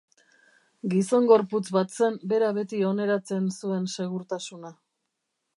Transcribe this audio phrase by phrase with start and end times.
[0.93, 4.77] Gizongorputz bat zen bera beti oneratzen zuen segurtasuna.